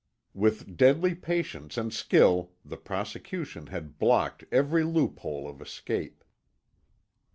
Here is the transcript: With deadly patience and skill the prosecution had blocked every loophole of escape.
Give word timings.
With 0.33 0.77
deadly 0.77 1.13
patience 1.13 1.77
and 1.77 1.93
skill 1.93 2.53
the 2.65 2.75
prosecution 2.75 3.67
had 3.67 3.99
blocked 3.99 4.43
every 4.51 4.83
loophole 4.83 5.47
of 5.47 5.61
escape. 5.61 6.23